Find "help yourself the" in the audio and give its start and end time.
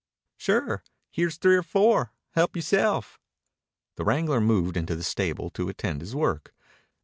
2.31-4.03